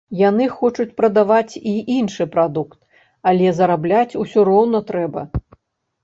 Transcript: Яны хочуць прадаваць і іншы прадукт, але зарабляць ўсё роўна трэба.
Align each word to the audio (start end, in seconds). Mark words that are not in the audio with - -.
Яны 0.19 0.45
хочуць 0.59 0.91
прадаваць 0.99 1.53
і 1.71 1.73
іншы 1.95 2.25
прадукт, 2.35 2.79
але 3.33 3.51
зарабляць 3.59 4.17
ўсё 4.23 4.39
роўна 4.49 4.79
трэба. 4.89 5.21